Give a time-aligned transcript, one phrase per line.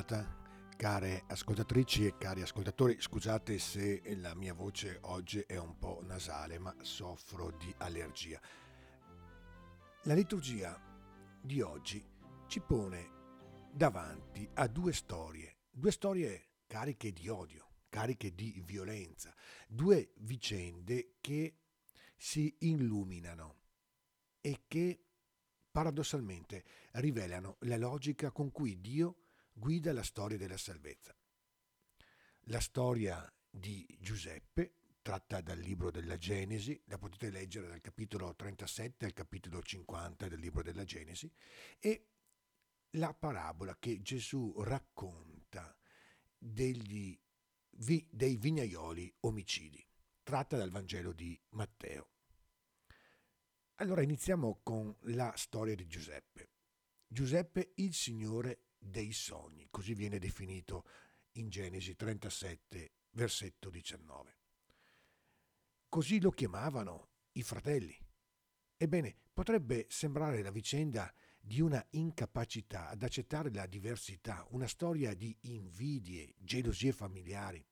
[0.00, 0.38] giornata,
[0.76, 3.00] care ascoltatrici e cari ascoltatori.
[3.00, 8.40] Scusate se la mia voce oggi è un po' nasale, ma soffro di allergia.
[10.04, 10.80] La liturgia
[11.42, 12.02] di oggi
[12.46, 19.34] ci pone davanti a due storie, due storie cariche di odio, cariche di violenza,
[19.68, 21.58] due vicende che
[22.16, 23.56] si illuminano
[24.40, 25.04] e che
[25.70, 29.16] paradossalmente rivelano la logica con cui Dio
[29.52, 31.14] guida la storia della salvezza.
[32.44, 39.04] La storia di Giuseppe, tratta dal libro della Genesi, la potete leggere dal capitolo 37
[39.04, 41.30] al capitolo 50 del libro della Genesi,
[41.78, 42.06] e
[42.94, 45.76] la parabola che Gesù racconta
[46.36, 47.18] degli,
[47.68, 49.84] dei vignaioli omicidi,
[50.22, 52.08] tratta dal Vangelo di Matteo.
[53.76, 56.48] Allora iniziamo con la storia di Giuseppe.
[57.06, 60.84] Giuseppe il Signore dei sogni, così viene definito
[61.32, 64.36] in Genesi 37, versetto 19.
[65.88, 67.96] Così lo chiamavano i fratelli.
[68.76, 75.36] Ebbene, potrebbe sembrare la vicenda di una incapacità ad accettare la diversità, una storia di
[75.42, 77.64] invidie, gelosie familiari,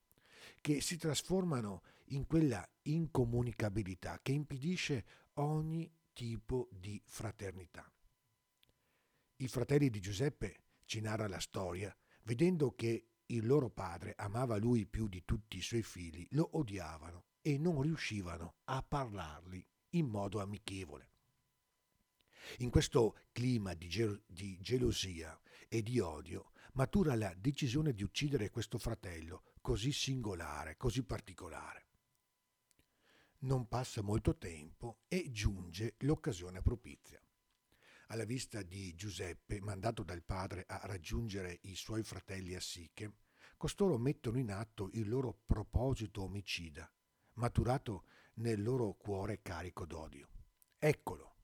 [0.61, 7.91] che si trasformano in quella incomunicabilità che impedisce ogni tipo di fraternità.
[9.37, 14.87] I fratelli di Giuseppe, ci narra la storia, vedendo che il loro padre amava lui
[14.87, 20.41] più di tutti i suoi figli, lo odiavano e non riuscivano a parlargli in modo
[20.41, 21.11] amichevole.
[22.59, 28.49] In questo clima di, gel- di, gelosia e di odio matura la decisione di uccidere
[28.49, 31.87] questo fratello così singolare, così particolare.
[33.41, 37.23] Non passa molto tempo e giunge l'occasione propizia.
[38.11, 43.15] Alla vista di Giuseppe, mandato dal padre a raggiungere i suoi fratelli a Sichem,
[43.57, 46.91] costoro mettono in atto il loro proposito omicida,
[47.35, 50.31] maturato nel loro cuore carico d'odio.
[50.79, 51.37] Eccolo.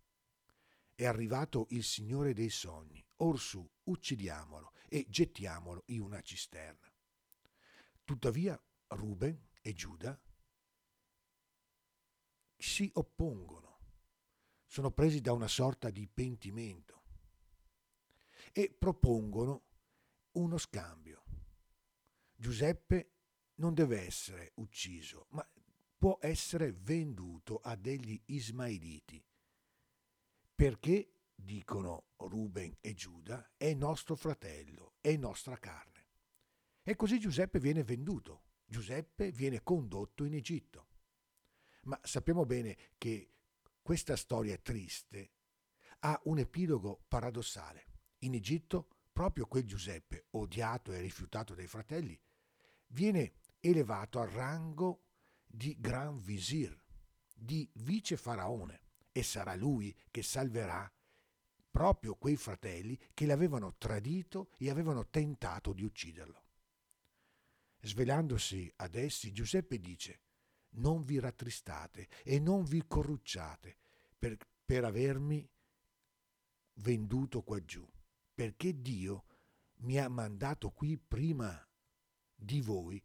[0.95, 3.05] È arrivato il Signore dei sogni.
[3.17, 6.91] Orsù, uccidiamolo e gettiamolo in una cisterna.
[8.05, 8.59] Tuttavia
[8.89, 10.19] Ruben e Giuda
[12.57, 13.74] si oppongono,
[14.75, 17.03] sono presi da una sorta di pentimento
[18.51, 19.67] e propongono
[20.33, 21.23] uno scambio.
[22.35, 23.13] Giuseppe
[23.59, 25.49] non deve essere ucciso, ma
[25.97, 29.25] può essere venduto a degli ismaeliti,
[30.57, 36.09] perché, dicono Ruben e Giuda, è nostro fratello, è nostra carne.
[36.83, 40.89] E così Giuseppe viene venduto, Giuseppe viene condotto in Egitto.
[41.83, 43.29] Ma sappiamo bene che
[43.85, 45.33] questa storia triste
[46.01, 47.85] ha un epilogo paradossale.
[48.21, 52.19] In Egitto, proprio quel Giuseppe, odiato e rifiutato dai fratelli,
[52.87, 55.03] viene elevato al rango
[55.45, 56.75] di Gran Visir,
[57.35, 58.81] di vice faraone,
[59.13, 60.91] e sarà lui che salverà
[61.71, 66.43] proprio quei fratelli che l'avevano tradito e avevano tentato di ucciderlo.
[67.83, 70.21] Svelandosi ad essi, Giuseppe dice,
[70.75, 73.77] non vi rattristate e non vi corrucciate
[74.19, 75.49] per, per avermi
[76.75, 77.87] venduto qua giù,
[78.35, 79.25] perché Dio
[79.79, 81.67] mi ha mandato qui prima
[82.35, 83.03] di voi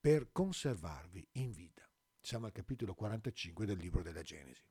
[0.00, 1.88] per conservarvi in vita.
[2.20, 4.62] Siamo al capitolo 45 del libro della Genesi.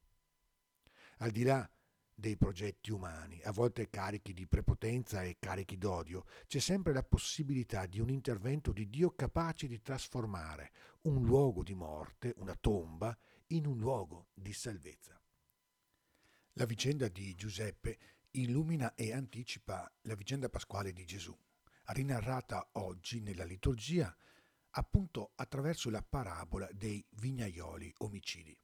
[1.17, 1.69] Al di là
[2.15, 7.85] dei progetti umani, a volte carichi di prepotenza e carichi d'odio, c'è sempre la possibilità
[7.85, 10.71] di un intervento di Dio capace di trasformare
[11.03, 15.19] un luogo di morte, una tomba, in un luogo di salvezza.
[16.53, 17.97] La vicenda di Giuseppe
[18.31, 21.37] illumina e anticipa la vicenda pasquale di Gesù,
[21.85, 24.15] rinarrata oggi nella liturgia
[24.75, 28.57] appunto attraverso la parabola dei vignaioli omicidi.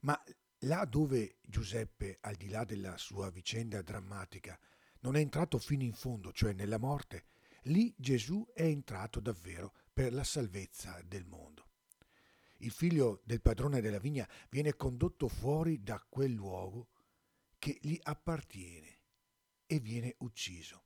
[0.00, 0.22] Ma
[0.62, 4.58] là dove Giuseppe, al di là della sua vicenda drammatica,
[5.00, 7.26] non è entrato fino in fondo, cioè nella morte,
[7.64, 11.66] lì Gesù è entrato davvero per la salvezza del mondo.
[12.58, 16.88] Il figlio del padrone della vigna viene condotto fuori da quel luogo
[17.58, 18.98] che gli appartiene
[19.66, 20.82] e viene ucciso.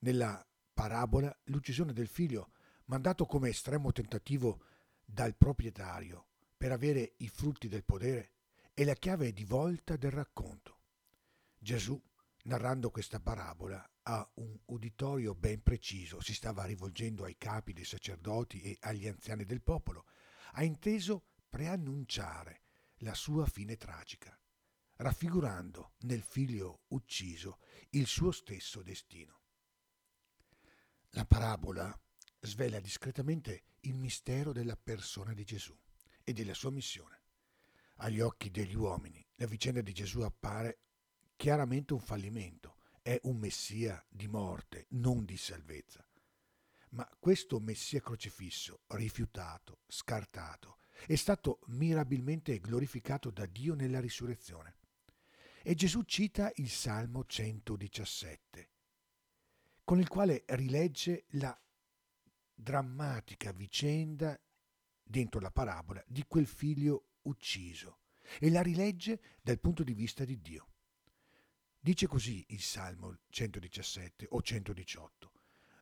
[0.00, 2.52] Nella parabola l'uccisione del figlio,
[2.86, 4.64] mandato come estremo tentativo
[5.04, 6.26] dal proprietario
[6.56, 8.30] per avere i frutti del potere,
[8.74, 10.78] è la chiave di volta del racconto.
[11.58, 12.00] Gesù,
[12.44, 18.62] narrando questa parabola, a un uditorio ben preciso, si stava rivolgendo ai capi dei sacerdoti
[18.62, 20.06] e agli anziani del popolo,
[20.52, 22.62] ha inteso preannunciare
[22.98, 24.36] la sua fine tragica,
[24.96, 27.58] raffigurando nel figlio ucciso
[27.90, 29.40] il suo stesso destino.
[31.10, 31.94] La parabola
[32.40, 35.78] svela discretamente il mistero della persona di Gesù
[36.24, 37.21] e della sua missione.
[38.04, 40.80] Agli occhi degli uomini la vicenda di Gesù appare
[41.36, 46.04] chiaramente un fallimento, è un messia di morte, non di salvezza.
[46.90, 54.78] Ma questo messia crocifisso, rifiutato, scartato, è stato mirabilmente glorificato da Dio nella risurrezione.
[55.62, 58.70] E Gesù cita il Salmo 117,
[59.84, 61.56] con il quale rilegge la
[62.52, 64.36] drammatica vicenda
[65.00, 67.98] dentro la parabola di quel figlio ucciso
[68.38, 70.68] e la rilegge dal punto di vista di Dio.
[71.78, 75.32] Dice così il Salmo 117 o 118.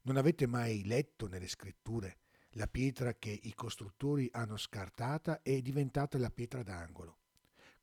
[0.02, 2.18] Non avete mai letto nelle scritture
[2.54, 7.18] la pietra che i costruttori hanno scartata è diventata la pietra d'angolo.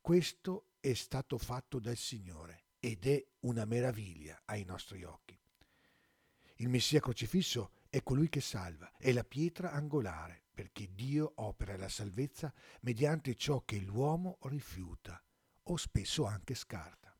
[0.00, 5.38] Questo è stato fatto dal Signore ed è una meraviglia ai nostri occhi.
[6.56, 11.88] Il Messia crocifisso è colui che salva, è la pietra angolare, perché Dio opera la
[11.88, 15.22] salvezza mediante ciò che l'uomo rifiuta
[15.62, 17.16] o spesso anche scarta.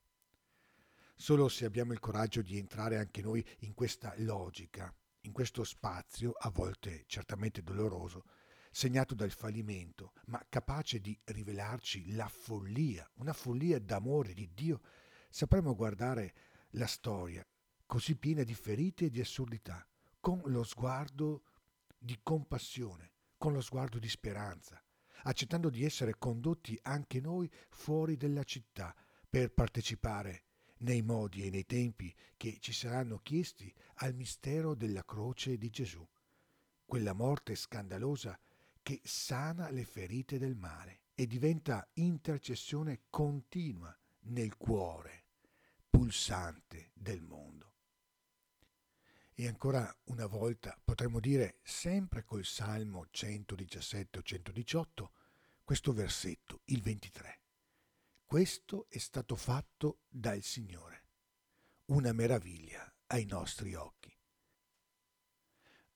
[1.14, 6.32] Solo se abbiamo il coraggio di entrare anche noi in questa logica, in questo spazio,
[6.32, 8.24] a volte certamente doloroso,
[8.72, 14.80] segnato dal fallimento, ma capace di rivelarci la follia, una follia d'amore di Dio,
[15.30, 16.34] sapremo guardare
[16.70, 17.46] la storia
[17.86, 19.88] così piena di ferite e di assurdità,
[20.18, 21.44] con lo sguardo
[21.96, 24.82] di compassione, con lo sguardo di speranza,
[25.22, 28.94] accettando di essere condotti anche noi fuori della città
[29.28, 30.42] per partecipare
[30.78, 36.06] nei modi e nei tempi che ci saranno chiesti al mistero della croce di Gesù,
[36.84, 38.38] quella morte scandalosa
[38.82, 45.24] che sana le ferite del male e diventa intercessione continua nel cuore
[45.88, 47.72] pulsante del mondo.
[49.40, 55.12] E ancora una volta potremmo dire, sempre col Salmo 117 o 118,
[55.62, 57.40] questo versetto, il 23.
[58.24, 61.04] Questo è stato fatto dal Signore,
[61.84, 64.12] una meraviglia ai nostri occhi.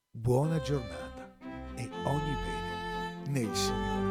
[0.09, 1.37] Buona giornata
[1.75, 4.02] e ogni bene nel Signore.